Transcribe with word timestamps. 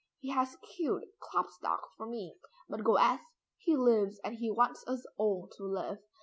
He 0.19 0.31
has 0.31 0.57
killed 0.63 1.03
Klopstock 1.19 1.83
for 1.95 2.07
me, 2.07 2.39
but 2.67 2.83
Goethe 2.83 3.19
he 3.59 3.75
lives 3.75 4.19
and 4.23 4.33
he 4.33 4.49
wants 4.49 4.83
us 4.87 5.05
all 5.15 5.47
to 5.57 5.63
live. 5.63 5.99